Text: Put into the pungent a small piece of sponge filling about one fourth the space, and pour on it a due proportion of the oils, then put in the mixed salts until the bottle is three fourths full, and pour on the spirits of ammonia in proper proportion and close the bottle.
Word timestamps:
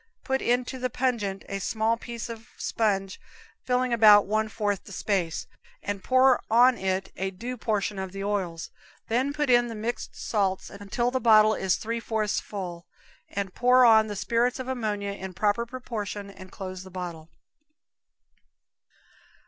Put 0.23 0.41
into 0.41 0.79
the 0.79 0.89
pungent 0.89 1.45
a 1.47 1.59
small 1.59 1.95
piece 1.95 2.27
of 2.27 2.49
sponge 2.57 3.21
filling 3.63 3.93
about 3.93 4.25
one 4.25 4.49
fourth 4.49 4.85
the 4.85 4.91
space, 4.91 5.45
and 5.83 6.03
pour 6.03 6.41
on 6.49 6.75
it 6.75 7.11
a 7.17 7.29
due 7.29 7.55
proportion 7.55 7.99
of 7.99 8.11
the 8.11 8.23
oils, 8.23 8.71
then 9.09 9.31
put 9.31 9.47
in 9.51 9.67
the 9.67 9.75
mixed 9.75 10.15
salts 10.15 10.71
until 10.71 11.11
the 11.11 11.21
bottle 11.21 11.53
is 11.53 11.75
three 11.75 11.99
fourths 11.99 12.39
full, 12.39 12.87
and 13.29 13.53
pour 13.53 13.85
on 13.85 14.07
the 14.07 14.15
spirits 14.15 14.57
of 14.57 14.67
ammonia 14.67 15.11
in 15.11 15.35
proper 15.35 15.67
proportion 15.67 16.31
and 16.31 16.51
close 16.51 16.81
the 16.81 16.89
bottle. 16.89 17.29